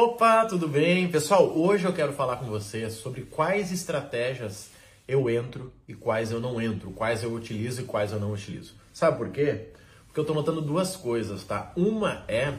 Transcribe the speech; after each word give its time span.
Opa, 0.00 0.44
tudo 0.44 0.68
bem? 0.68 1.08
Pessoal, 1.08 1.58
hoje 1.58 1.84
eu 1.84 1.92
quero 1.92 2.12
falar 2.12 2.36
com 2.36 2.44
vocês 2.44 2.92
sobre 2.92 3.22
quais 3.22 3.72
estratégias 3.72 4.70
eu 5.08 5.28
entro 5.28 5.72
e 5.88 5.92
quais 5.92 6.30
eu 6.30 6.38
não 6.38 6.62
entro, 6.62 6.92
quais 6.92 7.24
eu 7.24 7.34
utilizo 7.34 7.80
e 7.80 7.84
quais 7.84 8.12
eu 8.12 8.20
não 8.20 8.32
utilizo. 8.32 8.76
Sabe 8.92 9.18
por 9.18 9.28
quê? 9.30 9.70
Porque 10.06 10.20
eu 10.20 10.24
tô 10.24 10.32
notando 10.32 10.60
duas 10.60 10.94
coisas, 10.94 11.42
tá? 11.42 11.72
Uma 11.76 12.24
é 12.28 12.54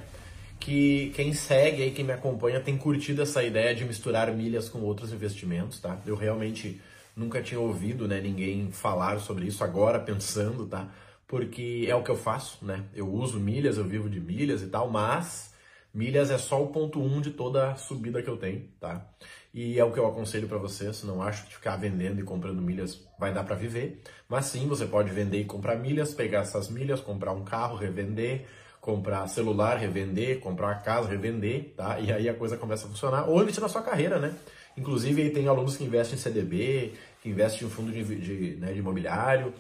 que 0.60 1.14
quem 1.16 1.32
segue 1.32 1.82
aí, 1.82 1.92
quem 1.92 2.04
me 2.04 2.12
acompanha, 2.12 2.60
tem 2.60 2.78
curtido 2.78 3.22
essa 3.22 3.42
ideia 3.42 3.74
de 3.74 3.86
misturar 3.86 4.30
milhas 4.34 4.68
com 4.68 4.80
outros 4.80 5.14
investimentos, 5.14 5.80
tá? 5.80 5.98
Eu 6.06 6.18
realmente 6.18 6.82
nunca 7.16 7.42
tinha 7.42 7.62
ouvido, 7.62 8.06
né, 8.06 8.20
ninguém 8.20 8.70
falar 8.70 9.18
sobre 9.22 9.46
isso 9.46 9.64
agora 9.64 9.98
pensando, 9.98 10.66
tá? 10.66 10.90
Porque 11.26 11.86
é 11.88 11.96
o 11.96 12.04
que 12.04 12.12
eu 12.12 12.18
faço, 12.18 12.58
né? 12.66 12.84
Eu 12.94 13.08
uso 13.08 13.40
milhas, 13.40 13.78
eu 13.78 13.86
vivo 13.86 14.10
de 14.10 14.20
milhas 14.20 14.62
e 14.62 14.68
tal, 14.68 14.90
mas 14.90 15.49
Milhas 15.94 16.30
é 16.30 16.38
só 16.38 16.64
o 16.64 16.68
ponto 16.68 17.00
1 17.00 17.16
um 17.16 17.22
de 17.22 17.32
toda 17.32 17.72
a 17.72 17.76
subida 17.76 18.22
que 18.22 18.30
eu 18.30 18.38
tenho, 18.38 18.70
tá? 18.80 19.06
E 19.54 19.80
é 19.80 19.84
o 19.84 19.92
que 19.92 20.00
eu 20.00 20.06
aconselho 20.06 20.48
para 20.48 20.60
vocês, 20.60 21.04
não 21.04 21.22
acho 21.22 21.48
que 21.48 21.56
ficar 21.56 21.76
vendendo 21.76 22.20
e 22.20 22.24
comprando 22.24 22.62
milhas 22.62 23.08
vai 23.18 23.34
dar 23.34 23.44
para 23.44 23.56
viver, 23.56 24.02
mas 24.28 24.46
sim, 24.46 24.68
você 24.68 24.86
pode 24.86 25.10
vender 25.12 25.40
e 25.40 25.46
comprar 25.46 25.76
milhas, 25.76 26.14
pegar 26.14 26.42
essas 26.42 26.70
milhas, 26.70 27.02
comprar 27.02 27.34
um 27.34 27.44
carro, 27.44 27.76
revender, 27.76 28.46
comprar 28.80 29.28
celular, 29.28 29.78
revender, 29.78 30.40
comprar 30.40 30.84
casa, 30.84 31.10
revender, 31.10 31.74
tá? 31.76 32.00
E 32.00 32.14
aí 32.14 32.30
a 32.30 32.34
coisa 32.34 32.56
começa 32.56 32.86
a 32.86 32.90
funcionar, 32.90 33.28
ou 33.28 33.42
investir 33.42 33.62
na 33.62 33.70
sua 33.70 33.82
carreira, 33.82 34.20
né? 34.20 34.36
Inclusive 34.78 35.24
aí 35.24 35.30
tem 35.32 35.48
alunos 35.48 35.76
que 35.76 35.84
investem 35.84 36.18
em 36.18 36.22
CDB, 36.22 36.94
que 37.22 37.30
investem 37.30 37.68
em 37.68 37.72
fundo 37.72 37.92
de, 37.92 38.04
de, 38.04 38.56
né, 38.58 38.72
de 38.72 38.80
imobiliário. 38.80 39.54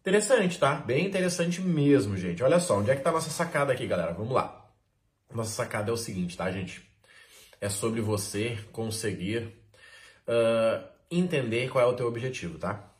Interessante, 0.00 0.58
tá? 0.58 0.74
Bem 0.74 1.06
interessante 1.06 1.60
mesmo, 1.60 2.16
gente. 2.16 2.42
Olha 2.42 2.58
só, 2.58 2.78
onde 2.78 2.90
é 2.90 2.96
que 2.96 3.02
tá 3.02 3.10
a 3.10 3.12
nossa 3.12 3.30
sacada 3.30 3.72
aqui, 3.72 3.86
galera? 3.86 4.12
Vamos 4.12 4.32
lá. 4.32 4.71
Nossa 5.34 5.50
sacada 5.50 5.90
é 5.90 5.92
o 5.92 5.96
seguinte, 5.96 6.36
tá, 6.36 6.50
gente? 6.50 6.82
É 7.60 7.68
sobre 7.68 8.00
você 8.00 8.58
conseguir 8.72 9.48
uh, 10.26 10.86
entender 11.10 11.70
qual 11.70 11.84
é 11.84 11.88
o 11.88 11.94
teu 11.94 12.06
objetivo, 12.06 12.58
tá? 12.58 12.90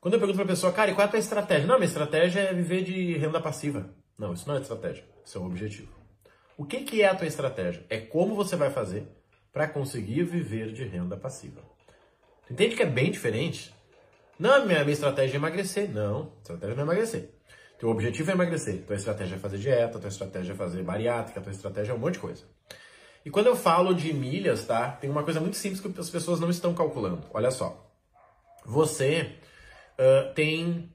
Quando 0.00 0.14
eu 0.14 0.20
pergunto 0.20 0.36
pra 0.36 0.46
pessoa, 0.46 0.72
cara, 0.72 0.90
e 0.90 0.94
qual 0.94 1.04
é 1.04 1.08
a 1.08 1.10
tua 1.10 1.18
estratégia? 1.18 1.66
Não, 1.66 1.76
minha 1.76 1.88
estratégia 1.88 2.40
é 2.40 2.52
viver 2.52 2.84
de 2.84 3.16
renda 3.16 3.40
passiva. 3.40 3.88
Não, 4.18 4.32
isso 4.32 4.46
não 4.46 4.56
é 4.56 4.60
estratégia, 4.60 5.04
isso 5.24 5.38
é 5.38 5.40
um 5.40 5.46
objetivo. 5.46 5.92
O 6.56 6.64
que, 6.64 6.82
que 6.82 7.02
é 7.02 7.08
a 7.08 7.14
tua 7.14 7.26
estratégia? 7.26 7.84
É 7.88 7.98
como 7.98 8.34
você 8.34 8.54
vai 8.54 8.70
fazer 8.70 9.08
para 9.52 9.66
conseguir 9.66 10.22
viver 10.24 10.72
de 10.72 10.84
renda 10.84 11.16
passiva. 11.16 11.60
Entende 12.50 12.76
que 12.76 12.82
é 12.82 12.86
bem 12.86 13.10
diferente? 13.10 13.74
Não, 14.38 14.66
minha, 14.66 14.80
minha 14.80 14.92
estratégia 14.92 15.34
é 15.34 15.38
emagrecer. 15.38 15.90
Não, 15.90 16.32
estratégia 16.42 16.74
não 16.76 16.82
é 16.82 16.86
emagrecer. 16.86 17.33
Teu 17.84 17.90
objetivo 17.90 18.30
é 18.30 18.32
emagrecer, 18.32 18.82
tua 18.86 18.96
estratégia 18.96 19.34
é 19.36 19.38
fazer 19.38 19.58
dieta, 19.58 19.98
tua 19.98 20.08
estratégia 20.08 20.54
é 20.54 20.56
fazer 20.56 20.82
bariátrica, 20.82 21.38
tua 21.38 21.52
estratégia 21.52 21.92
é 21.92 21.94
um 21.94 21.98
monte 21.98 22.14
de 22.14 22.20
coisa. 22.20 22.42
E 23.22 23.28
quando 23.28 23.48
eu 23.48 23.54
falo 23.54 23.92
de 23.92 24.10
milhas, 24.10 24.64
tá? 24.64 24.92
Tem 24.92 25.10
uma 25.10 25.22
coisa 25.22 25.38
muito 25.38 25.58
simples 25.58 25.82
que 25.82 26.00
as 26.00 26.08
pessoas 26.08 26.40
não 26.40 26.48
estão 26.48 26.72
calculando. 26.72 27.26
Olha 27.34 27.50
só. 27.50 27.86
Você 28.64 29.34
uh, 29.98 30.32
tem 30.32 30.90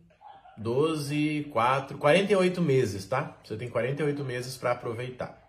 12, 0.58 1.52
4, 1.54 1.96
48 1.96 2.60
meses, 2.60 3.06
tá? 3.06 3.38
Você 3.44 3.56
tem 3.56 3.70
48 3.70 4.26
meses 4.26 4.58
para 4.58 4.72
aproveitar. 4.72 5.48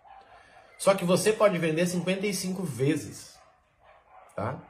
Só 0.77 0.95
que 0.95 1.07
você 1.07 1.33
pode 1.33 1.57
vender 1.57 1.87
55 1.87 2.63
vezes, 2.65 3.39
tá? 4.37 4.63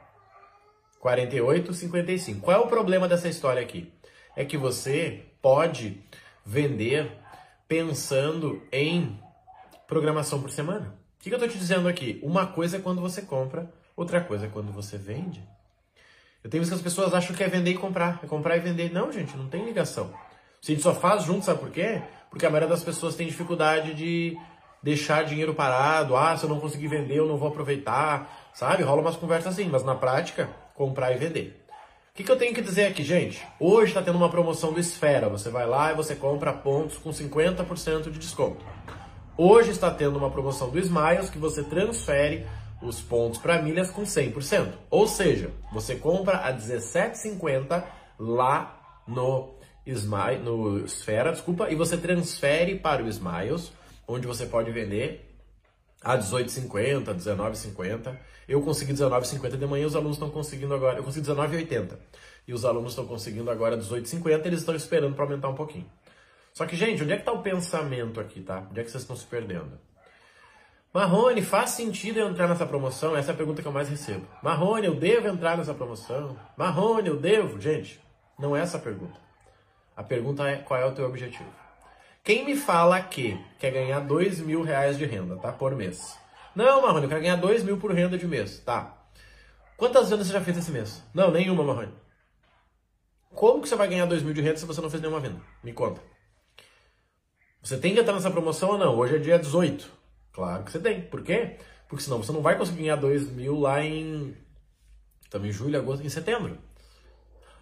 48, 1.01 1.73
55. 1.73 2.39
Qual 2.39 2.55
é 2.55 2.59
o 2.61 2.67
problema 2.67 3.09
dessa 3.09 3.27
história 3.27 3.61
aqui? 3.61 3.91
É 4.37 4.45
que 4.45 4.55
você 4.55 5.25
pode 5.41 6.01
vender 6.45 7.11
pensando 7.67 8.61
em 8.71 9.19
programação 9.87 10.41
por 10.41 10.49
semana. 10.49 10.95
O 11.19 11.23
que, 11.23 11.29
eu 11.29 11.35
estou 11.35 11.49
te 11.49 11.57
dizendo 11.57 11.87
aqui? 11.87 12.19
Uma 12.23 12.47
coisa 12.47 12.77
é 12.77 12.79
quando 12.79 12.99
você 12.99 13.21
compra, 13.21 13.71
outra 13.95 14.19
coisa 14.19 14.47
é 14.47 14.49
quando 14.49 14.71
você 14.71 14.97
vende. 14.97 15.43
Eu 16.43 16.49
tenho 16.49 16.63
visto 16.63 16.71
que 16.71 16.77
as 16.77 16.81
pessoas 16.81 17.13
acham 17.13 17.35
que 17.35 17.43
é 17.43 17.47
vender 17.47 17.71
e 17.71 17.77
comprar, 17.77 18.19
é 18.23 18.27
comprar 18.27 18.57
e 18.57 18.59
vender. 18.59 18.91
Não, 18.91 19.11
gente, 19.11 19.37
não 19.37 19.47
tem 19.47 19.63
ligação. 19.63 20.11
Se 20.61 20.71
a 20.71 20.75
gente 20.75 20.83
só 20.83 20.93
faz 20.95 21.23
junto, 21.23 21.45
sabe 21.45 21.59
por 21.59 21.69
quê? 21.69 22.01
Porque 22.29 22.45
a 22.45 22.49
maioria 22.49 22.69
das 22.69 22.83
pessoas 22.83 23.15
tem 23.15 23.27
dificuldade 23.27 23.93
de 23.93 24.37
deixar 24.81 25.23
dinheiro 25.23 25.53
parado. 25.53 26.15
Ah, 26.15 26.35
se 26.35 26.43
eu 26.43 26.49
não 26.49 26.59
conseguir 26.59 26.87
vender, 26.87 27.17
eu 27.17 27.27
não 27.27 27.37
vou 27.37 27.49
aproveitar. 27.49 28.49
Sabe? 28.53 28.83
Rola 28.83 29.01
umas 29.01 29.15
conversas 29.15 29.53
assim, 29.53 29.69
mas 29.69 29.83
na 29.83 29.95
prática, 29.95 30.49
comprar 30.73 31.11
e 31.11 31.17
vender. 31.17 31.60
O 32.13 32.17
que, 32.17 32.25
que 32.25 32.31
eu 32.31 32.37
tenho 32.37 32.53
que 32.53 32.61
dizer 32.61 32.87
aqui, 32.87 33.05
gente? 33.05 33.41
Hoje 33.57 33.91
está 33.91 34.01
tendo 34.01 34.17
uma 34.17 34.29
promoção 34.29 34.73
do 34.73 34.81
Esfera. 34.81 35.29
Você 35.29 35.49
vai 35.49 35.65
lá 35.65 35.93
e 35.93 35.95
você 35.95 36.13
compra 36.13 36.51
pontos 36.51 36.97
com 36.97 37.09
50% 37.09 38.11
de 38.11 38.19
desconto. 38.19 38.65
Hoje 39.37 39.71
está 39.71 39.89
tendo 39.89 40.17
uma 40.17 40.29
promoção 40.29 40.69
do 40.69 40.77
Smiles 40.77 41.29
que 41.29 41.37
você 41.37 41.63
transfere 41.63 42.45
os 42.81 42.99
pontos 42.99 43.39
para 43.39 43.61
milhas 43.61 43.89
com 43.89 44.01
100%. 44.01 44.73
Ou 44.89 45.07
seja, 45.07 45.51
você 45.71 45.95
compra 45.95 46.39
a 46.39 46.51
17,50 46.53 47.81
lá 48.19 49.01
no 49.07 49.55
Smile, 49.85 50.43
no 50.43 50.83
Esfera, 50.83 51.31
desculpa, 51.31 51.69
e 51.69 51.75
você 51.75 51.95
transfere 51.95 52.75
para 52.75 53.01
o 53.01 53.07
Smiles, 53.07 53.71
onde 54.05 54.27
você 54.27 54.45
pode 54.45 54.69
vender 54.69 55.30
a 56.03 56.17
18,50, 56.17 57.15
19,50. 57.15 58.17
Eu 58.47 58.61
consegui 58.61 58.93
19,50 58.93 59.57
de 59.57 59.65
manhã, 59.65 59.85
os 59.85 59.95
alunos 59.95 60.17
estão 60.17 60.29
conseguindo 60.29 60.73
agora. 60.73 60.99
Eu 60.99 61.03
consegui 61.03 61.27
19,80. 61.27 61.97
E 62.47 62.53
os 62.53 62.65
alunos 62.65 62.91
estão 62.91 63.05
conseguindo 63.05 63.49
agora 63.49 63.77
18,50, 63.77 64.45
eles 64.45 64.59
estão 64.59 64.75
esperando 64.75 65.15
para 65.15 65.23
aumentar 65.23 65.49
um 65.49 65.55
pouquinho. 65.55 65.89
Só 66.53 66.65
que, 66.65 66.75
gente, 66.75 67.03
onde 67.03 67.13
é 67.13 67.15
que 67.15 67.21
está 67.21 67.31
o 67.31 67.41
pensamento 67.41 68.19
aqui, 68.19 68.41
tá? 68.41 68.67
Onde 68.69 68.81
é 68.81 68.83
que 68.83 68.91
vocês 68.91 69.03
estão 69.03 69.15
se 69.15 69.25
perdendo? 69.25 69.79
Marrone, 70.93 71.41
faz 71.41 71.69
sentido 71.69 72.19
eu 72.19 72.27
entrar 72.27 72.49
nessa 72.49 72.65
promoção? 72.65 73.15
Essa 73.15 73.31
é 73.31 73.33
a 73.33 73.37
pergunta 73.37 73.61
que 73.61 73.67
eu 73.67 73.71
mais 73.71 73.87
recebo. 73.87 74.27
Marrone, 74.43 74.87
eu 74.87 74.95
devo 74.95 75.29
entrar 75.29 75.57
nessa 75.57 75.73
promoção? 75.73 76.37
Marrone, 76.57 77.07
eu 77.07 77.17
devo? 77.17 77.61
Gente, 77.61 78.01
não 78.37 78.53
é 78.53 78.59
essa 78.59 78.75
a 78.77 78.81
pergunta. 78.81 79.17
A 79.95 80.03
pergunta 80.03 80.45
é 80.49 80.57
qual 80.57 80.79
é 80.79 80.85
o 80.85 80.91
teu 80.91 81.05
objetivo. 81.05 81.60
Quem 82.23 82.45
me 82.45 82.55
fala 82.55 83.01
que 83.01 83.39
quer 83.59 83.71
ganhar 83.71 83.99
dois 84.01 84.39
mil 84.39 84.61
reais 84.61 84.97
de 84.97 85.05
renda, 85.05 85.37
tá? 85.37 85.51
Por 85.51 85.75
mês. 85.75 86.17
Não, 86.55 86.81
Marrone, 86.81 87.03
eu 87.03 87.09
quero 87.09 87.21
ganhar 87.21 87.35
dois 87.35 87.63
mil 87.63 87.77
por 87.77 87.91
renda 87.91 88.17
de 88.17 88.27
mês, 88.27 88.59
tá? 88.59 88.95
Quantas 89.75 90.09
vendas 90.09 90.27
você 90.27 90.33
já 90.33 90.41
fez 90.41 90.57
esse 90.57 90.69
mês? 90.69 91.03
Não, 91.13 91.31
nenhuma, 91.31 91.63
Marrone. 91.63 91.93
Como 93.33 93.61
que 93.61 93.69
você 93.69 93.75
vai 93.75 93.87
ganhar 93.87 94.05
dois 94.05 94.21
mil 94.21 94.33
de 94.33 94.41
renda 94.41 94.57
se 94.57 94.65
você 94.65 94.81
não 94.81 94.89
fez 94.89 95.01
nenhuma 95.01 95.19
venda? 95.19 95.41
Me 95.63 95.73
conta. 95.73 95.99
Você 97.63 97.77
tem 97.77 97.93
que 97.93 97.99
entrar 97.99 98.13
nessa 98.13 98.29
promoção 98.29 98.71
ou 98.71 98.77
não? 98.77 98.95
Hoje 98.95 99.15
é 99.15 99.19
dia 99.19 99.39
18. 99.39 99.91
Claro 100.31 100.63
que 100.63 100.71
você 100.71 100.79
tem. 100.79 101.01
Por 101.01 101.23
quê? 101.23 101.57
Porque 101.87 102.03
senão 102.03 102.21
você 102.21 102.31
não 102.31 102.41
vai 102.41 102.57
conseguir 102.57 102.81
ganhar 102.81 102.97
dois 102.97 103.29
mil 103.31 103.59
lá 103.59 103.83
em... 103.83 104.37
Em 105.33 105.51
julho, 105.51 105.79
agosto, 105.79 106.05
em 106.05 106.09
setembro. 106.09 106.57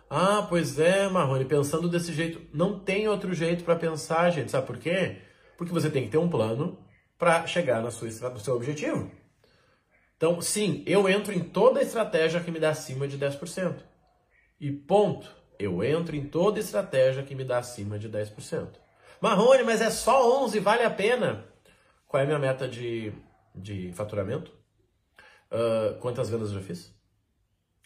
Ah, 0.10 0.46
pois 0.50 0.80
é, 0.80 1.08
Marrone, 1.08 1.46
pensando 1.46 1.88
desse 1.88 2.12
jeito. 2.12 2.42
Não 2.52 2.80
tem 2.80 3.08
outro 3.08 3.34
jeito 3.34 3.64
para 3.64 3.76
pensar, 3.76 4.30
gente. 4.32 4.50
Sabe 4.50 4.66
por 4.66 4.78
quê? 4.78 5.22
Porque 5.58 5.72
você 5.72 5.90
tem 5.90 6.04
que 6.04 6.10
ter 6.10 6.18
um 6.18 6.30
plano 6.30 6.80
para 7.18 7.46
chegar 7.46 7.82
na 7.82 7.92
sua, 7.92 8.08
no 8.30 8.40
seu 8.40 8.56
objetivo. 8.56 9.12
Então, 10.18 10.42
sim, 10.42 10.84
eu 10.88 11.08
entro 11.08 11.32
em 11.32 11.40
toda 11.40 11.82
estratégia 11.82 12.42
que 12.42 12.52
me 12.52 12.60
dá 12.60 12.70
acima 12.70 13.08
de 13.08 13.18
10%. 13.20 13.84
E 14.60 14.72
ponto. 14.72 15.30
Eu 15.60 15.84
entro 15.84 16.16
em 16.16 16.26
toda 16.26 16.60
estratégia 16.60 17.22
que 17.22 17.36
me 17.36 17.44
dá 17.44 17.60
acima 17.60 18.00
de 18.00 18.10
10%. 18.10 18.70
Marrone, 19.22 19.64
mas 19.64 19.82
é 19.82 19.90
só 19.90 20.44
11, 20.44 20.60
vale 20.60 20.84
a 20.84 20.90
pena. 20.90 21.46
Qual 22.08 22.20
é 22.20 22.24
a 22.24 22.28
minha 22.28 22.40
meta 22.40 22.68
de, 22.68 23.14
de 23.54 23.92
faturamento? 23.94 24.52
Uh, 25.52 26.00
quantas 26.00 26.30
vendas 26.30 26.50
eu 26.50 26.56
já 26.60 26.66
fiz? 26.66 26.94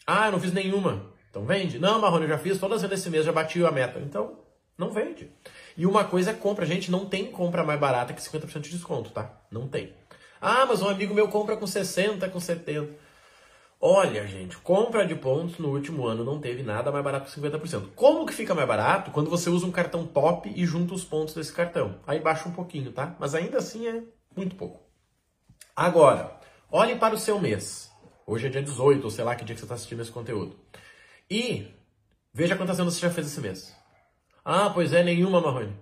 Ah, 0.06 0.26
eu 0.26 0.32
não 0.32 0.40
fiz 0.40 0.52
nenhuma. 0.52 1.13
Então 1.34 1.44
vende? 1.44 1.80
Não, 1.80 2.00
Marrone, 2.00 2.22
eu 2.22 2.28
já 2.28 2.38
fiz 2.38 2.60
todas 2.60 2.76
as 2.76 2.82
vendas 2.82 3.00
esse 3.00 3.10
mês, 3.10 3.24
já 3.24 3.32
bati 3.32 3.64
a 3.64 3.72
meta. 3.72 3.98
Então, 3.98 4.38
não 4.78 4.90
vende. 4.90 5.32
E 5.76 5.84
uma 5.84 6.04
coisa 6.04 6.30
é 6.30 6.34
compra. 6.34 6.64
Gente, 6.64 6.92
não 6.92 7.06
tem 7.06 7.26
compra 7.26 7.64
mais 7.64 7.80
barata 7.80 8.12
que 8.12 8.22
50% 8.22 8.60
de 8.60 8.70
desconto, 8.70 9.10
tá? 9.10 9.42
Não 9.50 9.66
tem. 9.66 9.92
Ah, 10.40 10.64
mas 10.64 10.80
um 10.80 10.88
amigo 10.88 11.12
meu 11.12 11.26
compra 11.26 11.56
com 11.56 11.66
60, 11.66 12.28
com 12.28 12.38
70. 12.38 12.88
Olha, 13.80 14.24
gente, 14.28 14.56
compra 14.58 15.04
de 15.04 15.16
pontos 15.16 15.58
no 15.58 15.70
último 15.70 16.06
ano 16.06 16.22
não 16.22 16.40
teve 16.40 16.62
nada 16.62 16.92
mais 16.92 17.02
barato 17.02 17.28
que 17.28 17.40
50%. 17.40 17.88
Como 17.96 18.24
que 18.26 18.32
fica 18.32 18.54
mais 18.54 18.68
barato? 18.68 19.10
Quando 19.10 19.28
você 19.28 19.50
usa 19.50 19.66
um 19.66 19.72
cartão 19.72 20.06
top 20.06 20.52
e 20.54 20.64
junta 20.64 20.94
os 20.94 21.02
pontos 21.02 21.34
desse 21.34 21.52
cartão. 21.52 21.98
Aí 22.06 22.20
baixa 22.20 22.48
um 22.48 22.52
pouquinho, 22.52 22.92
tá? 22.92 23.16
Mas 23.18 23.34
ainda 23.34 23.58
assim 23.58 23.88
é 23.88 24.04
muito 24.36 24.54
pouco. 24.54 24.80
Agora, 25.74 26.30
olhe 26.70 26.94
para 26.94 27.16
o 27.16 27.18
seu 27.18 27.40
mês. 27.40 27.90
Hoje 28.24 28.46
é 28.46 28.50
dia 28.50 28.62
18, 28.62 29.02
ou 29.02 29.10
sei 29.10 29.24
lá 29.24 29.34
que 29.34 29.44
dia 29.44 29.54
que 29.54 29.60
você 29.60 29.64
está 29.64 29.74
assistindo 29.74 30.00
esse 30.00 30.12
conteúdo. 30.12 30.56
E 31.30 31.66
veja 32.32 32.56
quantas 32.56 32.76
vendas 32.76 32.94
você 32.94 33.00
já 33.00 33.10
fez 33.10 33.26
esse 33.26 33.40
mês. 33.40 33.74
Ah, 34.44 34.70
pois 34.70 34.92
é, 34.92 35.02
nenhuma, 35.02 35.40
Marrone. 35.40 35.74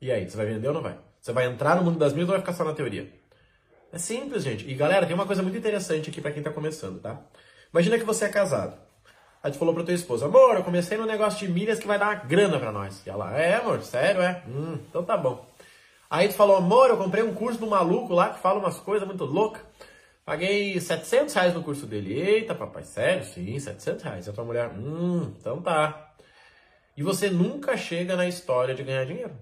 E 0.00 0.10
aí, 0.12 0.28
você 0.28 0.36
vai 0.36 0.46
vender 0.46 0.68
ou 0.68 0.74
não 0.74 0.82
vai? 0.82 0.96
Você 1.20 1.32
vai 1.32 1.46
entrar 1.46 1.76
no 1.76 1.82
mundo 1.82 1.98
das 1.98 2.12
milhas 2.12 2.28
ou 2.28 2.34
vai 2.34 2.40
ficar 2.40 2.52
só 2.52 2.64
na 2.64 2.72
teoria? 2.72 3.12
É 3.92 3.98
simples, 3.98 4.44
gente. 4.44 4.68
E 4.68 4.74
galera, 4.74 5.06
tem 5.06 5.14
uma 5.14 5.26
coisa 5.26 5.42
muito 5.42 5.58
interessante 5.58 6.10
aqui 6.10 6.20
para 6.20 6.30
quem 6.30 6.42
tá 6.42 6.50
começando, 6.50 7.00
tá? 7.00 7.20
Imagina 7.72 7.98
que 7.98 8.04
você 8.04 8.26
é 8.26 8.28
casado. 8.28 8.78
Aí 9.42 9.52
tu 9.52 9.58
falou 9.58 9.72
pra 9.72 9.84
tua 9.84 9.94
esposa, 9.94 10.26
amor, 10.26 10.56
eu 10.56 10.64
comecei 10.64 10.98
no 10.98 11.06
negócio 11.06 11.46
de 11.46 11.52
milhas 11.52 11.78
que 11.78 11.86
vai 11.86 11.98
dar 11.98 12.06
uma 12.06 12.14
grana 12.16 12.58
pra 12.58 12.72
nós. 12.72 13.06
E 13.06 13.10
ela, 13.10 13.36
é, 13.38 13.54
amor, 13.54 13.82
sério, 13.82 14.20
é? 14.20 14.42
Hum, 14.48 14.78
então 14.88 15.04
tá 15.04 15.16
bom. 15.16 15.46
Aí 16.10 16.28
tu 16.28 16.34
falou, 16.34 16.56
amor, 16.56 16.90
eu 16.90 16.96
comprei 16.96 17.22
um 17.22 17.34
curso 17.34 17.58
do 17.58 17.66
maluco 17.66 18.14
lá 18.14 18.30
que 18.30 18.40
fala 18.40 18.58
umas 18.58 18.78
coisas 18.78 19.06
muito 19.06 19.24
loucas. 19.24 19.62
Paguei 20.28 20.78
700 20.78 21.32
reais 21.32 21.54
no 21.54 21.62
curso 21.62 21.86
dele. 21.86 22.12
Eita, 22.12 22.54
papai, 22.54 22.82
sério? 22.82 23.24
Sim, 23.24 23.58
700 23.58 24.04
reais. 24.04 24.28
A 24.28 24.32
tua 24.34 24.44
mulher, 24.44 24.70
hum, 24.76 25.32
então 25.38 25.62
tá. 25.62 26.12
E 26.94 27.02
você 27.02 27.30
nunca 27.30 27.78
chega 27.78 28.14
na 28.14 28.28
história 28.28 28.74
de 28.74 28.82
ganhar 28.82 29.06
dinheiro. 29.06 29.34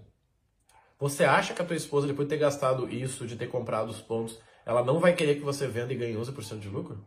Você 0.97 1.25
acha 1.25 1.53
que 1.55 1.61
a 1.61 1.65
tua 1.65 1.75
esposa, 1.75 2.07
depois 2.07 2.29
de 2.29 2.37
ter 2.37 2.41
gastado 2.41 2.89
isso, 2.89 3.27
de 3.27 3.35
ter 3.35 3.49
comprado 3.49 3.89
os 3.89 4.01
pontos, 4.01 4.39
ela 4.65 4.85
não 4.85 5.01
vai 5.01 5.13
querer 5.13 5.35
que 5.35 5.41
você 5.41 5.67
venda 5.67 5.93
e 5.93 5.97
ganhe 5.97 6.15
11% 6.15 6.61
de 6.61 6.69
lucro? 6.69 7.05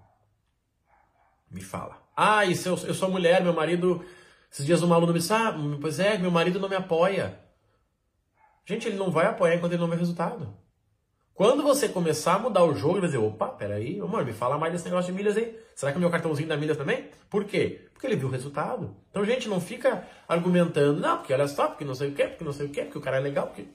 Me 1.50 1.62
fala. 1.62 2.06
Ah, 2.18 2.46
e 2.46 2.52
eu, 2.52 2.78
eu 2.86 2.94
sou 2.94 3.10
mulher, 3.10 3.42
meu 3.42 3.54
marido. 3.54 4.04
Esses 4.52 4.66
dias 4.66 4.84
um 4.84 4.94
aluno 4.94 5.14
me 5.14 5.20
disse: 5.20 5.31
Ah, 5.31 5.56
pois 5.80 6.02
é, 6.02 6.18
meu 6.18 6.31
marido 6.31 6.60
não 6.60 6.68
me 6.68 6.76
apoia. 6.76 7.40
Gente, 8.66 8.90
ele 8.90 8.98
não 8.98 9.10
vai 9.10 9.28
apoiar 9.28 9.56
enquanto 9.56 9.72
ele 9.72 9.81
não 9.81 9.90
vê 9.90 9.96
resultado. 9.96 10.54
Quando 11.40 11.64
você 11.64 11.88
começar 11.88 12.34
a 12.34 12.40
mudar 12.40 12.66
o 12.66 12.76
jogo, 12.76 12.96
ele 12.96 13.00
vai 13.00 13.10
dizer: 13.12 13.20
opa, 13.20 13.48
peraí, 13.48 13.98
amor, 14.02 14.26
me 14.26 14.34
fala 14.34 14.58
mais 14.58 14.74
desse 14.74 14.84
negócio 14.84 15.10
de 15.10 15.18
milhas 15.18 15.38
aí. 15.38 15.58
Será 15.74 15.94
que 15.94 15.98
o 15.98 16.02
meu 16.02 16.10
cartãozinho 16.10 16.50
dá 16.50 16.58
milhas 16.58 16.76
também? 16.76 17.10
Por 17.30 17.46
quê? 17.46 17.88
Porque 17.94 18.08
ele 18.08 18.18
viu 18.18 18.28
o 18.28 18.32
resultado. 18.32 18.94
Então, 19.10 19.24
gente, 19.24 19.48
não 19.48 19.62
fica 19.62 20.06
argumentando, 20.28 21.00
não, 21.00 21.16
porque 21.20 21.34
olha 21.34 21.48
só, 21.48 21.70
porque 21.70 21.86
não 21.86 21.96
sei 21.96 22.10
o 22.10 22.14
quê, 22.14 22.28
porque 22.28 22.44
não 22.44 22.52
sei 22.52 22.66
o 22.66 22.70
quê, 22.70 22.82
porque 22.84 22.98
o 22.98 23.02
cara 23.02 23.16
é 23.16 23.20
legal, 23.22 23.48
porque. 23.48 23.70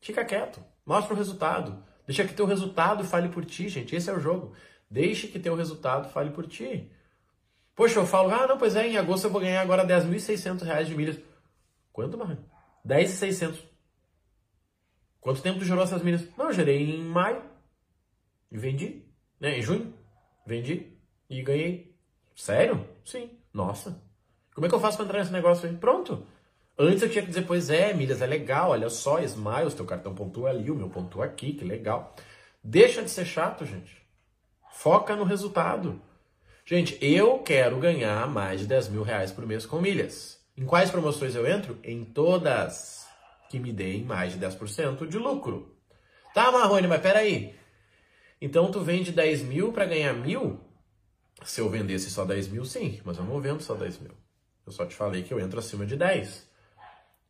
Fica 0.00 0.24
quieto. 0.24 0.58
Mostra 0.86 1.12
o 1.12 1.16
resultado. 1.18 1.84
Deixa 2.06 2.24
que 2.24 2.32
teu 2.32 2.46
resultado 2.46 3.04
fale 3.04 3.28
por 3.28 3.44
ti, 3.44 3.68
gente. 3.68 3.94
Esse 3.94 4.08
é 4.08 4.14
o 4.14 4.18
jogo. 4.18 4.54
Deixe 4.90 5.28
que 5.28 5.38
teu 5.38 5.54
resultado 5.54 6.08
fale 6.08 6.30
por 6.30 6.46
ti. 6.46 6.90
Poxa, 7.76 7.98
eu 7.98 8.06
falo, 8.06 8.32
ah, 8.32 8.46
não, 8.46 8.56
pois 8.56 8.74
é, 8.74 8.88
em 8.88 8.96
agosto 8.96 9.24
eu 9.24 9.30
vou 9.30 9.42
ganhar 9.42 9.60
agora 9.60 9.86
10.600 9.86 10.62
reais 10.62 10.88
de 10.88 10.94
milhas. 10.94 11.18
Quanto, 11.92 12.16
Marrone? 12.16 12.40
10.600. 12.88 13.73
Quanto 15.24 15.40
tempo 15.40 15.58
tu 15.58 15.64
gerou 15.64 15.82
essas 15.82 16.02
milhas? 16.02 16.28
Não, 16.36 16.48
eu 16.48 16.52
gerei 16.52 16.96
em 16.96 17.02
maio 17.02 17.42
e 18.52 18.58
vendi. 18.58 19.02
Né? 19.40 19.58
Em 19.58 19.62
junho, 19.62 19.94
vendi 20.46 20.92
e 21.30 21.42
ganhei. 21.42 21.96
Sério? 22.36 22.86
Sim. 23.02 23.30
Nossa. 23.50 23.98
Como 24.54 24.66
é 24.66 24.68
que 24.68 24.74
eu 24.74 24.80
faço 24.80 24.98
para 24.98 25.06
entrar 25.06 25.18
nesse 25.20 25.32
negócio 25.32 25.66
aí? 25.66 25.74
Pronto. 25.74 26.26
Antes 26.78 27.02
eu 27.02 27.08
tinha 27.08 27.22
que 27.22 27.28
dizer, 27.28 27.46
pois 27.46 27.70
é, 27.70 27.94
milhas 27.94 28.20
é 28.20 28.26
legal, 28.26 28.72
olha 28.72 28.90
só, 28.90 29.18
Smiles, 29.20 29.72
teu 29.72 29.86
cartão 29.86 30.14
pontua 30.14 30.50
ali, 30.50 30.70
o 30.70 30.74
meu 30.74 30.90
pontua 30.90 31.24
aqui, 31.24 31.54
que 31.54 31.64
legal. 31.64 32.14
Deixa 32.62 33.02
de 33.02 33.08
ser 33.08 33.24
chato, 33.24 33.64
gente. 33.64 34.06
Foca 34.72 35.16
no 35.16 35.24
resultado. 35.24 36.02
Gente, 36.66 36.98
eu 37.00 37.38
quero 37.38 37.78
ganhar 37.78 38.28
mais 38.28 38.60
de 38.60 38.66
10 38.66 38.90
mil 38.90 39.02
reais 39.02 39.32
por 39.32 39.46
mês 39.46 39.64
com 39.64 39.80
milhas. 39.80 40.38
Em 40.54 40.66
quais 40.66 40.90
promoções 40.90 41.34
eu 41.34 41.50
entro? 41.50 41.78
Em 41.82 42.04
todas 42.04 43.03
que 43.54 43.60
me 43.60 43.72
deem 43.72 44.02
mais 44.02 44.32
de 44.32 44.44
10% 44.44 45.06
de 45.06 45.16
lucro. 45.16 45.76
Tá, 46.34 46.50
Marrone, 46.50 46.88
mas 46.88 47.00
peraí. 47.00 47.54
Então 48.40 48.68
tu 48.68 48.80
vende 48.80 49.12
10 49.12 49.42
mil 49.42 49.72
para 49.72 49.86
ganhar 49.86 50.12
mil? 50.12 50.58
Se 51.44 51.60
eu 51.60 51.70
vendesse 51.70 52.10
só 52.10 52.24
10 52.24 52.48
mil, 52.48 52.64
sim, 52.64 53.00
mas 53.04 53.16
eu 53.16 53.22
não 53.22 53.40
vendo 53.40 53.62
só 53.62 53.74
10 53.74 54.00
mil. 54.00 54.10
Eu 54.66 54.72
só 54.72 54.84
te 54.84 54.96
falei 54.96 55.22
que 55.22 55.32
eu 55.32 55.38
entro 55.38 55.60
acima 55.60 55.86
de 55.86 55.96
10. 55.96 56.50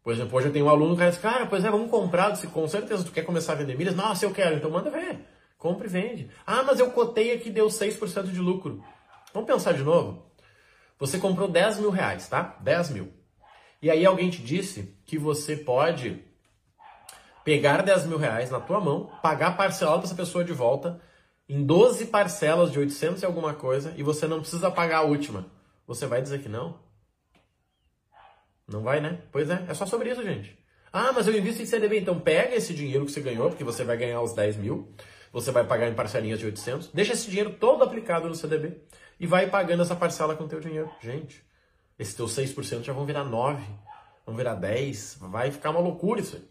Por 0.03 0.15
exemplo, 0.15 0.38
hoje 0.38 0.49
eu 0.49 0.53
tenho 0.53 0.65
um 0.65 0.71
aluno 0.71 0.97
que 0.97 1.05
diz, 1.05 1.19
cara, 1.19 1.44
pois 1.44 1.62
é, 1.62 1.71
vamos 1.71 1.91
comprar, 1.91 2.35
com 2.49 2.67
certeza 2.67 3.05
tu 3.05 3.12
quer 3.12 3.23
começar 3.23 3.53
a 3.53 3.56
vender 3.56 3.76
milhas? 3.76 3.94
Nossa, 3.94 4.25
eu 4.25 4.32
quero, 4.32 4.56
então 4.56 4.71
manda 4.71 4.88
ver. 4.88 5.21
Compre 5.59 5.88
e 5.88 5.91
vende. 5.91 6.31
Ah, 6.47 6.62
mas 6.62 6.81
eu 6.81 6.91
cotei 6.91 7.35
aqui, 7.35 7.50
deu 7.50 7.67
6% 7.67 8.32
de 8.32 8.41
lucro. 8.41 8.82
Vamos 9.35 9.47
pensar 9.47 9.73
de 9.73 9.82
novo? 9.82 10.25
Você 10.99 11.19
comprou 11.19 11.49
10 11.49 11.81
mil 11.81 11.91
reais, 11.91 12.29
tá? 12.29 12.56
10 12.62 12.91
mil. 12.91 13.24
E 13.85 13.91
aí 13.91 14.07
alguém 14.07 14.31
te 14.31 14.41
disse 14.41 14.97
que 15.05 15.19
você 15.19 15.59
pode 15.59 16.25
pegar 17.45 17.83
10 17.83 18.07
mil 18.07 18.17
reais 18.17 18.51
na 18.51 18.59
tua 18.59 18.81
mão, 18.81 19.13
pagar 19.23 19.59
parcelado 19.59 19.99
para 19.99 20.07
essa 20.07 20.15
pessoa 20.15 20.43
de 20.43 20.55
volta 20.55 21.03
em 21.47 21.63
12 21.63 22.07
parcelas 22.07 22.73
de 22.73 22.79
800 22.79 23.21
e 23.21 23.27
alguma 23.27 23.53
coisa 23.53 23.93
e 23.99 24.03
você 24.03 24.27
não 24.27 24.41
precisa 24.41 24.71
pagar 24.71 25.01
a 25.01 25.03
última. 25.03 25.45
Você 25.87 26.07
vai 26.07 26.23
dizer 26.23 26.41
que 26.41 26.49
não? 26.49 26.81
Não 28.67 28.81
vai, 28.83 29.03
né? 29.03 29.21
Pois 29.31 29.51
é, 29.51 29.63
é 29.69 29.75
só 29.75 29.85
sobre 29.85 30.11
isso, 30.11 30.23
gente. 30.23 30.59
Ah, 30.91 31.13
mas 31.13 31.29
eu 31.29 31.37
invisto 31.37 31.61
em 31.61 31.67
CDB. 31.67 32.01
Então 32.01 32.19
pega 32.19 32.57
esse 32.57 32.73
dinheiro 32.73 33.05
que 33.05 33.13
você 33.13 33.21
ganhou, 33.21 33.51
porque 33.51 33.65
você 33.65 33.85
vai 33.85 33.99
ganhar 33.99 34.23
os 34.23 34.33
10 34.33 34.57
mil, 34.57 34.95
você 35.31 35.51
vai 35.51 35.63
pagar 35.67 35.91
em 35.91 35.95
parcelinhas 35.95 36.39
de 36.39 36.47
800, 36.47 36.89
deixa 36.95 37.13
esse 37.13 37.29
dinheiro 37.29 37.53
todo 37.61 37.85
aplicado 37.85 38.31
no 38.31 38.35
CDB 38.35 38.81
e 39.21 39.27
vai 39.27 39.51
pagando 39.51 39.83
essa 39.83 39.95
parcela 39.95 40.35
com 40.35 40.45
o 40.45 40.49
teu 40.49 40.59
dinheiro. 40.59 40.91
Gente, 41.03 41.45
esses 41.99 42.14
teus 42.14 42.37
6% 42.37 42.82
já 42.82 42.93
vão 42.93 43.05
virar 43.05 43.25
9, 43.25 43.62
vão 44.26 44.37
virar 44.37 44.55
10, 44.55 45.19
vai 45.20 45.50
ficar 45.50 45.70
uma 45.70 45.81
loucura 45.81 46.20
isso 46.20 46.37
aí. 46.37 46.43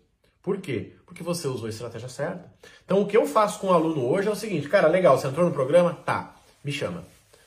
Por 0.41 0.59
quê? 0.59 0.93
Porque 1.05 1.23
você 1.23 1.47
usou 1.47 1.67
a 1.67 1.69
estratégia 1.69 2.09
certa. 2.09 2.51
Então 2.83 3.01
o 3.01 3.07
que 3.07 3.15
eu 3.15 3.25
faço 3.25 3.59
com 3.59 3.67
o 3.67 3.73
aluno 3.73 4.05
hoje 4.05 4.27
é 4.27 4.31
o 4.31 4.35
seguinte, 4.35 4.67
cara, 4.67 4.87
legal, 4.87 5.17
você 5.17 5.27
entrou 5.27 5.45
no 5.45 5.53
programa? 5.53 5.93
Tá, 5.93 6.35
me 6.63 6.71
chama. 6.71 7.05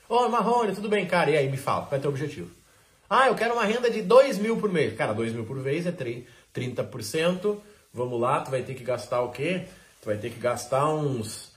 Ô, 0.08 0.28
Marrone, 0.28 0.74
tudo 0.74 0.88
bem, 0.88 1.06
cara? 1.06 1.30
E 1.30 1.36
aí, 1.36 1.50
me 1.50 1.56
fala, 1.56 1.86
qual 1.86 1.98
é 1.98 2.00
teu 2.00 2.10
objetivo? 2.10 2.50
Ah, 3.10 3.26
eu 3.26 3.34
quero 3.34 3.54
uma 3.54 3.64
renda 3.64 3.90
de 3.90 4.02
2 4.02 4.38
mil 4.38 4.56
por 4.56 4.70
mês. 4.70 4.96
Cara, 4.96 5.12
2 5.12 5.32
mil 5.32 5.44
por 5.44 5.56
mês 5.56 5.84
é 5.84 5.92
30%. 5.92 7.58
Vamos 7.92 8.20
lá, 8.20 8.40
tu 8.40 8.50
vai 8.50 8.62
ter 8.62 8.74
que 8.74 8.84
gastar 8.84 9.22
o 9.22 9.30
quê? 9.30 9.66
Tu 10.00 10.06
vai 10.06 10.16
ter 10.16 10.30
que 10.30 10.38
gastar 10.38 10.88
uns 10.88 11.52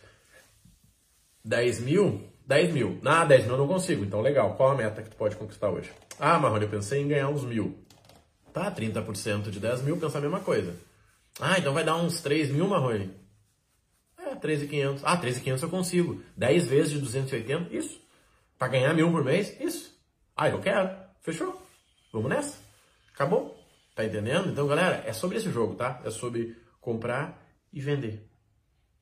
10 1.44 1.80
mil 1.82 2.24
10 2.50 2.74
mil. 2.74 3.00
Ah, 3.06 3.26
10 3.26 3.44
mil 3.44 3.54
eu 3.54 3.60
não 3.60 3.68
consigo. 3.68 4.04
Então, 4.04 4.22
legal. 4.22 4.56
Qual 4.56 4.72
a 4.72 4.76
meta 4.76 5.04
que 5.04 5.10
tu 5.12 5.16
pode 5.16 5.36
conquistar 5.36 5.70
hoje? 5.70 5.92
Ah, 6.20 6.40
Marrone, 6.40 6.64
eu 6.64 6.70
pensei 6.70 7.00
em 7.00 7.08
ganhar 7.08 7.30
uns 7.30 7.44
mil. 7.44 7.78
Tá, 8.52 8.72
30% 8.72 9.52
de 9.52 9.60
10 9.60 9.84
mil, 9.84 9.98
pensa 9.98 10.18
a 10.18 10.22
mesma 10.22 10.40
coisa. 10.40 10.76
Ah, 11.40 11.60
então 11.60 11.76
vai 11.76 11.84
dar 11.84 11.96
uns 11.98 12.22
3 12.22 12.50
mil, 12.50 12.68
Marrone? 12.68 13.14
É, 14.18 14.34
3.500. 14.34 15.02
Ah, 15.04 15.16
3.500 15.16 15.62
eu 15.62 15.70
consigo. 15.70 16.24
10 16.36 16.66
vezes 16.66 16.94
de 16.94 16.98
280? 16.98 17.72
Isso. 17.72 18.02
Para 18.58 18.70
ganhar 18.70 18.96
mil 18.96 19.12
por 19.12 19.24
mês? 19.24 19.56
Isso. 19.62 19.96
Ah, 20.36 20.50
eu 20.50 20.60
quero. 20.60 20.90
Fechou? 21.22 21.62
Vamos 22.12 22.32
nessa? 22.32 22.58
Acabou? 23.14 23.64
Tá 23.94 24.04
entendendo? 24.04 24.50
Então, 24.50 24.66
galera, 24.66 25.04
é 25.06 25.14
sobre 25.14 25.38
esse 25.38 25.52
jogo, 25.52 25.76
tá? 25.76 26.02
É 26.04 26.10
sobre 26.10 26.58
comprar 26.82 27.40
e 27.72 27.80
vender. 27.80 28.28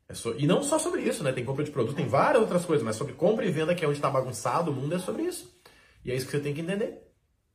É 0.09 0.13
so... 0.13 0.35
E 0.37 0.47
não 0.47 0.63
só 0.63 0.79
sobre 0.79 1.01
isso, 1.01 1.23
né? 1.23 1.31
Tem 1.31 1.43
compra 1.43 1.63
de 1.63 1.71
produto, 1.71 1.95
tem 1.95 2.07
várias 2.07 2.41
outras 2.41 2.65
coisas, 2.65 2.85
mas 2.85 2.95
sobre 2.95 3.13
compra 3.13 3.45
e 3.45 3.51
venda, 3.51 3.75
que 3.75 3.83
é 3.83 3.87
onde 3.87 3.97
está 3.97 4.09
bagunçado 4.09 4.71
o 4.71 4.73
mundo, 4.73 4.95
é 4.95 4.99
sobre 4.99 5.23
isso. 5.23 5.53
E 6.03 6.11
é 6.11 6.15
isso 6.15 6.25
que 6.25 6.31
você 6.31 6.39
tem 6.39 6.53
que 6.53 6.61
entender. 6.61 7.01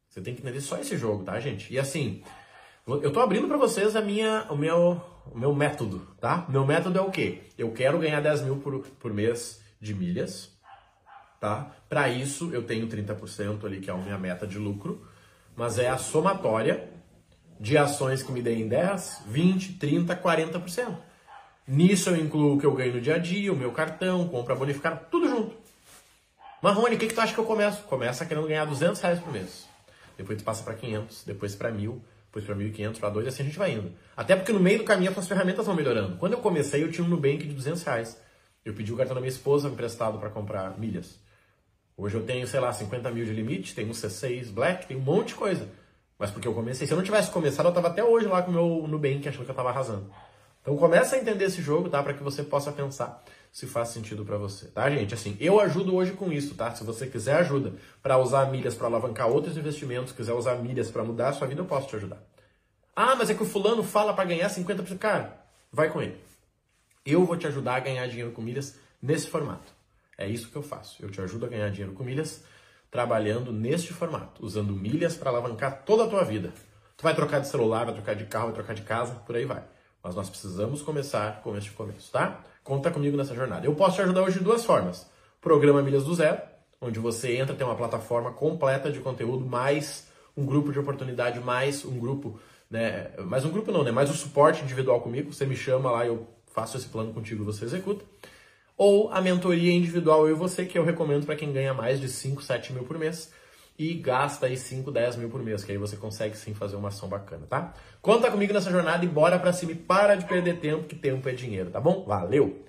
Você 0.08 0.20
tem 0.20 0.34
que 0.34 0.42
entender 0.42 0.60
só 0.60 0.78
esse 0.78 0.96
jogo, 0.98 1.24
tá, 1.24 1.40
gente? 1.40 1.72
E 1.72 1.78
assim, 1.78 2.22
eu 2.86 3.10
tô 3.10 3.20
abrindo 3.20 3.48
para 3.48 3.56
vocês 3.56 3.96
a 3.96 4.02
minha, 4.02 4.46
o 4.50 4.56
meu, 4.56 5.00
o 5.32 5.38
meu 5.38 5.54
método, 5.54 6.06
tá? 6.20 6.44
Meu 6.48 6.66
método 6.66 6.98
é 6.98 7.02
o 7.02 7.10
quê? 7.10 7.44
Eu 7.56 7.72
quero 7.72 7.98
ganhar 7.98 8.20
10 8.20 8.42
mil 8.42 8.56
por, 8.56 8.80
por 8.80 9.14
mês 9.14 9.62
de 9.80 9.94
milhas, 9.94 10.50
tá? 11.40 11.74
Para 11.88 12.10
isso, 12.10 12.50
eu 12.52 12.62
tenho 12.62 12.86
30% 12.86 13.64
ali, 13.64 13.80
que 13.80 13.88
é 13.88 13.92
a 13.92 13.96
minha 13.96 14.18
meta 14.18 14.46
de 14.46 14.58
lucro, 14.58 15.06
mas 15.56 15.78
é 15.78 15.88
a 15.88 15.96
somatória 15.96 16.90
de 17.58 17.78
ações 17.78 18.22
que 18.22 18.32
me 18.32 18.42
deem 18.42 18.68
10, 18.68 19.22
20, 19.26 19.78
30, 19.78 20.16
40%. 20.16 21.11
Nisso 21.66 22.10
eu 22.10 22.16
incluo 22.16 22.56
o 22.56 22.58
que 22.58 22.66
eu 22.66 22.74
ganho 22.74 22.94
no 22.94 23.00
dia 23.00 23.14
a 23.14 23.18
dia, 23.18 23.52
o 23.52 23.56
meu 23.56 23.70
cartão, 23.72 24.26
compra 24.28 24.54
bonificada, 24.54 24.96
tudo 25.10 25.28
junto. 25.28 25.56
Marrone, 26.60 26.96
o 26.96 26.98
que, 26.98 27.06
que 27.06 27.14
tu 27.14 27.20
acha 27.20 27.32
que 27.34 27.40
eu 27.40 27.44
começo? 27.44 27.82
Começa 27.84 28.26
querendo 28.26 28.46
ganhar 28.46 28.64
200 28.64 29.00
reais 29.00 29.20
por 29.20 29.32
mês. 29.32 29.66
Depois 30.16 30.38
tu 30.38 30.44
passa 30.44 30.62
para 30.62 30.74
500, 30.74 31.24
depois 31.24 31.54
para 31.54 31.72
1.000, 31.72 31.98
depois 32.26 32.44
para 32.44 32.54
1.500, 32.54 32.98
para 32.98 33.10
2, 33.10 33.26
assim 33.26 33.42
a 33.42 33.46
gente 33.46 33.58
vai 33.58 33.72
indo. 33.72 33.92
Até 34.16 34.36
porque 34.36 34.52
no 34.52 34.60
meio 34.60 34.78
do 34.78 34.84
caminho 34.84 35.10
as 35.10 35.14
tuas 35.14 35.28
ferramentas 35.28 35.66
vão 35.66 35.74
melhorando. 35.74 36.16
Quando 36.18 36.34
eu 36.34 36.38
comecei, 36.38 36.82
eu 36.82 36.90
tinha 36.90 37.04
um 37.04 37.08
Nubank 37.08 37.38
de 37.38 37.52
200 37.52 37.82
reais. 37.82 38.20
Eu 38.64 38.74
pedi 38.74 38.92
o 38.92 38.96
cartão 38.96 39.14
da 39.14 39.20
minha 39.20 39.28
esposa 39.28 39.68
emprestado 39.68 40.18
para 40.18 40.30
comprar 40.30 40.78
milhas. 40.78 41.18
Hoje 41.96 42.16
eu 42.16 42.22
tenho, 42.22 42.46
sei 42.46 42.60
lá, 42.60 42.72
50 42.72 43.10
mil 43.10 43.24
de 43.24 43.32
limite, 43.32 43.74
tenho 43.74 43.88
um 43.88 43.92
C6 43.92 44.50
Black, 44.52 44.86
tenho 44.86 45.00
um 45.00 45.02
monte 45.02 45.28
de 45.28 45.34
coisa. 45.34 45.68
Mas 46.18 46.30
porque 46.30 46.46
eu 46.46 46.54
comecei. 46.54 46.86
Se 46.86 46.92
eu 46.92 46.96
não 46.96 47.04
tivesse 47.04 47.30
começado, 47.30 47.66
eu 47.66 47.72
tava 47.72 47.88
até 47.88 48.02
hoje 48.02 48.26
lá 48.26 48.42
com 48.42 48.50
o 48.50 48.54
meu 48.54 48.88
Nubank 48.88 49.28
achando 49.28 49.44
que 49.44 49.50
eu 49.50 49.54
tava 49.54 49.70
arrasando. 49.70 50.08
Então 50.62 50.76
começa 50.76 51.16
a 51.16 51.18
entender 51.18 51.44
esse 51.44 51.60
jogo, 51.60 51.90
tá? 51.90 52.02
Para 52.02 52.14
que 52.14 52.22
você 52.22 52.42
possa 52.42 52.72
pensar 52.72 53.22
se 53.50 53.66
faz 53.66 53.88
sentido 53.88 54.24
para 54.24 54.38
você, 54.38 54.68
tá, 54.68 54.88
gente? 54.88 55.12
Assim, 55.12 55.36
eu 55.38 55.60
ajudo 55.60 55.94
hoje 55.94 56.12
com 56.12 56.32
isso, 56.32 56.54
tá? 56.54 56.74
Se 56.74 56.82
você 56.84 57.06
quiser 57.06 57.34
ajuda 57.34 57.74
para 58.02 58.16
usar 58.16 58.50
milhas 58.50 58.74
para 58.74 58.86
alavancar 58.86 59.28
outros 59.28 59.56
investimentos, 59.58 60.12
quiser 60.12 60.32
usar 60.32 60.54
milhas 60.54 60.90
para 60.90 61.04
mudar 61.04 61.28
a 61.28 61.32
sua 61.34 61.46
vida, 61.46 61.60
eu 61.60 61.66
posso 61.66 61.88
te 61.88 61.96
ajudar. 61.96 62.22
Ah, 62.96 63.14
mas 63.14 63.28
é 63.28 63.34
que 63.34 63.42
o 63.42 63.46
fulano 63.46 63.82
fala 63.82 64.14
para 64.14 64.24
ganhar 64.24 64.48
50%. 64.48 64.96
Cara, 64.98 65.36
vai 65.70 65.90
com 65.90 66.00
ele. 66.00 66.16
Eu 67.04 67.24
vou 67.24 67.36
te 67.36 67.46
ajudar 67.46 67.76
a 67.76 67.80
ganhar 67.80 68.06
dinheiro 68.06 68.30
com 68.30 68.40
milhas 68.40 68.78
nesse 69.02 69.26
formato. 69.26 69.72
É 70.16 70.26
isso 70.28 70.48
que 70.48 70.56
eu 70.56 70.62
faço. 70.62 71.02
Eu 71.02 71.10
te 71.10 71.20
ajudo 71.20 71.44
a 71.46 71.48
ganhar 71.48 71.68
dinheiro 71.70 71.92
com 71.92 72.04
milhas 72.04 72.44
trabalhando 72.90 73.52
neste 73.52 73.92
formato, 73.92 74.44
usando 74.44 74.74
milhas 74.74 75.16
para 75.16 75.30
alavancar 75.30 75.82
toda 75.84 76.04
a 76.04 76.08
tua 76.08 76.22
vida. 76.24 76.52
Tu 76.96 77.02
vai 77.02 77.14
trocar 77.14 77.40
de 77.40 77.48
celular, 77.48 77.86
vai 77.86 77.94
trocar 77.94 78.14
de 78.14 78.26
carro, 78.26 78.46
vai 78.46 78.54
trocar 78.54 78.74
de 78.74 78.82
casa, 78.82 79.14
por 79.14 79.34
aí 79.34 79.46
vai. 79.46 79.64
Mas 80.02 80.14
nós 80.14 80.28
precisamos 80.28 80.82
começar 80.82 81.40
com 81.42 81.56
este 81.56 81.70
começo, 81.70 82.10
tá? 82.10 82.40
Conta 82.64 82.90
comigo 82.90 83.16
nessa 83.16 83.34
jornada. 83.34 83.66
Eu 83.66 83.74
posso 83.74 83.96
te 83.96 84.02
ajudar 84.02 84.22
hoje 84.22 84.38
de 84.38 84.44
duas 84.44 84.64
formas. 84.64 85.06
Programa 85.40 85.80
Milhas 85.82 86.04
do 86.04 86.14
Zero, 86.14 86.40
onde 86.80 86.98
você 86.98 87.36
entra, 87.36 87.54
tem 87.54 87.66
uma 87.66 87.76
plataforma 87.76 88.32
completa 88.32 88.90
de 88.90 88.98
conteúdo, 89.00 89.44
mais 89.44 90.06
um 90.36 90.44
grupo 90.44 90.72
de 90.72 90.78
oportunidade, 90.78 91.38
mais 91.40 91.84
um 91.84 91.98
grupo, 91.98 92.40
né? 92.70 93.10
Mais 93.26 93.44
um 93.44 93.50
grupo 93.50 93.70
não, 93.70 93.84
né? 93.84 93.92
Mais 93.92 94.10
um 94.10 94.14
suporte 94.14 94.62
individual 94.62 95.00
comigo. 95.00 95.32
Você 95.32 95.46
me 95.46 95.54
chama 95.56 95.90
lá, 95.90 96.04
eu 96.06 96.26
faço 96.52 96.76
esse 96.76 96.88
plano 96.88 97.12
contigo, 97.12 97.44
você 97.44 97.64
executa. 97.64 98.04
ou 98.76 99.12
a 99.12 99.20
mentoria 99.20 99.72
individual 99.72 100.26
eu 100.26 100.34
e 100.34 100.38
você, 100.38 100.64
que 100.64 100.76
eu 100.78 100.84
recomendo 100.84 101.24
para 101.24 101.36
quem 101.36 101.52
ganha 101.52 101.72
mais 101.72 102.00
de 102.00 102.08
5, 102.08 102.42
7 102.42 102.72
mil 102.72 102.84
por 102.84 102.98
mês 102.98 103.30
e 103.78 103.94
gasta 103.94 104.46
aí 104.46 104.56
5, 104.56 104.90
10 104.90 105.16
mil 105.16 105.28
por 105.28 105.42
mês, 105.42 105.64
que 105.64 105.72
aí 105.72 105.78
você 105.78 105.96
consegue 105.96 106.36
sim 106.36 106.54
fazer 106.54 106.76
uma 106.76 106.88
ação 106.88 107.08
bacana, 107.08 107.46
tá? 107.48 107.74
Conta 108.00 108.30
comigo 108.30 108.52
nessa 108.52 108.70
jornada 108.70 109.04
e 109.04 109.08
bora 109.08 109.38
pra 109.38 109.52
cima 109.52 109.72
e 109.72 109.76
para 109.76 110.14
de 110.14 110.24
perder 110.26 110.58
tempo, 110.58 110.84
que 110.84 110.96
tempo 110.96 111.28
é 111.28 111.32
dinheiro, 111.32 111.70
tá 111.70 111.80
bom? 111.80 112.04
Valeu! 112.04 112.64